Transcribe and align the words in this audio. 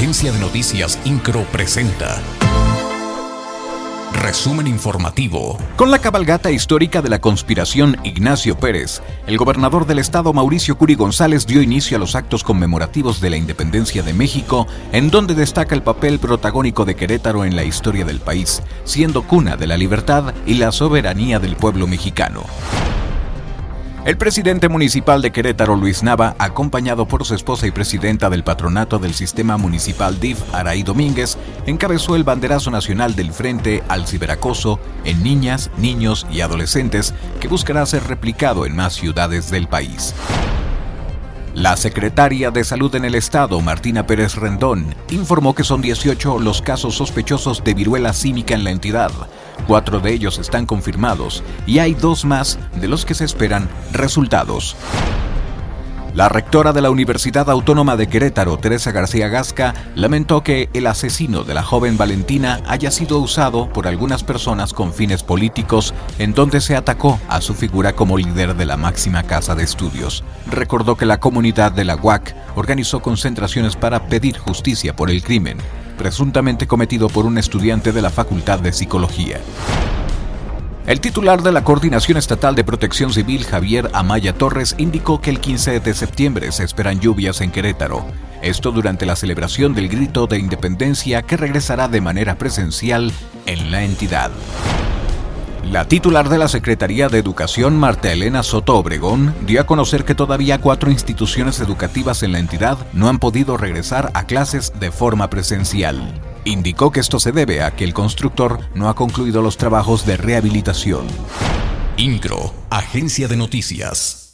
Agencia 0.00 0.32
de 0.32 0.38
Noticias 0.38 0.98
Incro 1.04 1.42
presenta. 1.52 2.22
Resumen 4.14 4.66
informativo. 4.66 5.58
Con 5.76 5.90
la 5.90 5.98
cabalgata 5.98 6.50
histórica 6.50 7.02
de 7.02 7.10
la 7.10 7.20
conspiración 7.20 7.98
Ignacio 8.02 8.58
Pérez, 8.58 9.02
el 9.26 9.36
gobernador 9.36 9.86
del 9.86 9.98
estado 9.98 10.32
Mauricio 10.32 10.78
Curi 10.78 10.94
González 10.94 11.46
dio 11.46 11.60
inicio 11.60 11.98
a 11.98 12.00
los 12.00 12.14
actos 12.14 12.44
conmemorativos 12.44 13.20
de 13.20 13.28
la 13.28 13.36
independencia 13.36 14.02
de 14.02 14.14
México, 14.14 14.66
en 14.92 15.10
donde 15.10 15.34
destaca 15.34 15.74
el 15.74 15.82
papel 15.82 16.18
protagónico 16.18 16.86
de 16.86 16.96
Querétaro 16.96 17.44
en 17.44 17.54
la 17.54 17.64
historia 17.64 18.06
del 18.06 18.20
país, 18.20 18.62
siendo 18.84 19.24
cuna 19.24 19.58
de 19.58 19.66
la 19.66 19.76
libertad 19.76 20.32
y 20.46 20.54
la 20.54 20.72
soberanía 20.72 21.38
del 21.40 21.56
pueblo 21.56 21.86
mexicano. 21.86 22.46
El 24.06 24.16
presidente 24.16 24.70
municipal 24.70 25.20
de 25.20 25.30
Querétaro, 25.30 25.76
Luis 25.76 26.02
Nava, 26.02 26.34
acompañado 26.38 27.06
por 27.06 27.26
su 27.26 27.34
esposa 27.34 27.66
y 27.66 27.70
presidenta 27.70 28.30
del 28.30 28.42
patronato 28.42 28.98
del 28.98 29.12
sistema 29.12 29.58
municipal 29.58 30.18
DIF, 30.18 30.42
Araí 30.54 30.82
Domínguez, 30.82 31.36
encabezó 31.66 32.16
el 32.16 32.24
banderazo 32.24 32.70
nacional 32.70 33.14
del 33.14 33.30
Frente 33.30 33.82
al 33.88 34.06
Ciberacoso 34.06 34.80
en 35.04 35.22
niñas, 35.22 35.70
niños 35.76 36.26
y 36.32 36.40
adolescentes 36.40 37.14
que 37.40 37.48
buscará 37.48 37.84
ser 37.84 38.04
replicado 38.04 38.64
en 38.64 38.74
más 38.74 38.94
ciudades 38.94 39.50
del 39.50 39.68
país. 39.68 40.14
La 41.54 41.76
secretaria 41.76 42.52
de 42.52 42.62
Salud 42.62 42.94
en 42.94 43.04
el 43.04 43.16
Estado, 43.16 43.60
Martina 43.60 44.06
Pérez 44.06 44.36
Rendón, 44.36 44.94
informó 45.10 45.52
que 45.52 45.64
son 45.64 45.82
18 45.82 46.38
los 46.38 46.62
casos 46.62 46.94
sospechosos 46.94 47.64
de 47.64 47.74
viruela 47.74 48.12
símica 48.12 48.54
en 48.54 48.62
la 48.62 48.70
entidad. 48.70 49.10
Cuatro 49.66 49.98
de 49.98 50.12
ellos 50.12 50.38
están 50.38 50.64
confirmados 50.64 51.42
y 51.66 51.80
hay 51.80 51.94
dos 51.94 52.24
más 52.24 52.56
de 52.80 52.86
los 52.86 53.04
que 53.04 53.14
se 53.14 53.24
esperan 53.24 53.68
resultados. 53.92 54.76
La 56.14 56.28
rectora 56.28 56.72
de 56.72 56.80
la 56.80 56.90
Universidad 56.90 57.48
Autónoma 57.48 57.96
de 57.96 58.08
Querétaro, 58.08 58.58
Teresa 58.58 58.90
García 58.90 59.28
Gasca, 59.28 59.74
lamentó 59.94 60.42
que 60.42 60.68
el 60.74 60.88
asesino 60.88 61.44
de 61.44 61.54
la 61.54 61.62
joven 61.62 61.96
Valentina 61.96 62.60
haya 62.66 62.90
sido 62.90 63.20
usado 63.20 63.72
por 63.72 63.86
algunas 63.86 64.24
personas 64.24 64.74
con 64.74 64.92
fines 64.92 65.22
políticos 65.22 65.94
en 66.18 66.34
donde 66.34 66.60
se 66.60 66.74
atacó 66.74 67.20
a 67.28 67.40
su 67.40 67.54
figura 67.54 67.92
como 67.92 68.18
líder 68.18 68.56
de 68.56 68.66
la 68.66 68.76
máxima 68.76 69.22
casa 69.22 69.54
de 69.54 69.62
estudios. 69.62 70.24
Recordó 70.50 70.96
que 70.96 71.06
la 71.06 71.20
comunidad 71.20 71.70
de 71.70 71.84
la 71.84 71.94
UAC 71.94 72.34
organizó 72.56 73.00
concentraciones 73.00 73.76
para 73.76 74.06
pedir 74.06 74.36
justicia 74.36 74.96
por 74.96 75.10
el 75.10 75.22
crimen, 75.22 75.58
presuntamente 75.96 76.66
cometido 76.66 77.08
por 77.08 77.24
un 77.24 77.38
estudiante 77.38 77.92
de 77.92 78.02
la 78.02 78.10
Facultad 78.10 78.58
de 78.58 78.72
Psicología. 78.72 79.40
El 80.86 81.00
titular 81.00 81.42
de 81.42 81.52
la 81.52 81.62
Coordinación 81.62 82.16
Estatal 82.16 82.54
de 82.54 82.64
Protección 82.64 83.12
Civil, 83.12 83.44
Javier 83.44 83.90
Amaya 83.92 84.32
Torres, 84.32 84.74
indicó 84.78 85.20
que 85.20 85.30
el 85.30 85.38
15 85.38 85.78
de 85.80 85.94
septiembre 85.94 86.50
se 86.52 86.64
esperan 86.64 87.00
lluvias 87.00 87.42
en 87.42 87.50
Querétaro. 87.50 88.06
Esto 88.42 88.72
durante 88.72 89.04
la 89.04 89.14
celebración 89.14 89.74
del 89.74 89.88
grito 89.88 90.26
de 90.26 90.38
independencia 90.38 91.22
que 91.22 91.36
regresará 91.36 91.86
de 91.88 92.00
manera 92.00 92.36
presencial 92.36 93.12
en 93.44 93.70
la 93.70 93.84
entidad. 93.84 94.30
La 95.70 95.86
titular 95.86 96.30
de 96.30 96.38
la 96.38 96.48
Secretaría 96.48 97.08
de 97.08 97.18
Educación, 97.18 97.78
Marta 97.78 98.10
Elena 98.10 98.42
Soto 98.42 98.76
Obregón, 98.76 99.34
dio 99.46 99.60
a 99.60 99.66
conocer 99.66 100.04
que 100.04 100.14
todavía 100.14 100.58
cuatro 100.58 100.90
instituciones 100.90 101.60
educativas 101.60 102.22
en 102.22 102.32
la 102.32 102.38
entidad 102.38 102.78
no 102.94 103.08
han 103.08 103.18
podido 103.18 103.58
regresar 103.58 104.10
a 104.14 104.24
clases 104.24 104.72
de 104.80 104.90
forma 104.90 105.28
presencial. 105.28 106.20
Indicó 106.44 106.90
que 106.90 107.00
esto 107.00 107.20
se 107.20 107.32
debe 107.32 107.62
a 107.62 107.72
que 107.72 107.84
el 107.84 107.92
constructor 107.92 108.60
no 108.74 108.88
ha 108.88 108.94
concluido 108.94 109.42
los 109.42 109.56
trabajos 109.56 110.06
de 110.06 110.16
rehabilitación. 110.16 111.06
INCRO, 111.96 112.54
Agencia 112.70 113.28
de 113.28 113.36
Noticias. 113.36 114.29